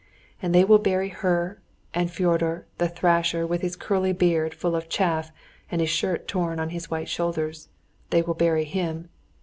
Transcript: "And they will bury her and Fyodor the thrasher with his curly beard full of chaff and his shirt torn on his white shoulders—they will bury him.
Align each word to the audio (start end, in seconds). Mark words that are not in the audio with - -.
"And 0.41 0.55
they 0.55 0.63
will 0.63 0.79
bury 0.79 1.09
her 1.09 1.61
and 1.93 2.09
Fyodor 2.09 2.65
the 2.79 2.89
thrasher 2.89 3.45
with 3.45 3.61
his 3.61 3.75
curly 3.75 4.13
beard 4.13 4.51
full 4.55 4.75
of 4.75 4.89
chaff 4.89 5.31
and 5.71 5.79
his 5.79 5.91
shirt 5.91 6.27
torn 6.27 6.59
on 6.59 6.69
his 6.71 6.89
white 6.89 7.07
shoulders—they 7.07 8.23
will 8.23 8.33
bury 8.33 8.63
him. 8.63 9.09